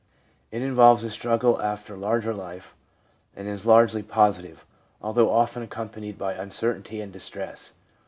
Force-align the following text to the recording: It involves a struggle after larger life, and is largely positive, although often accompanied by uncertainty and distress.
It 0.51 0.63
involves 0.63 1.03
a 1.03 1.11
struggle 1.11 1.61
after 1.61 1.95
larger 1.95 2.33
life, 2.33 2.73
and 3.35 3.47
is 3.47 3.67
largely 3.67 4.01
positive, 4.01 4.65
although 4.99 5.29
often 5.29 5.61
accompanied 5.61 6.17
by 6.17 6.33
uncertainty 6.33 7.01
and 7.01 7.13
distress. 7.13 7.75